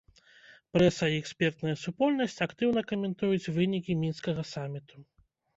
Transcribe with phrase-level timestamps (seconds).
[0.77, 4.95] Прэса і экспертная супольнасць актыўна каментуюць вынікі мінскага саміту.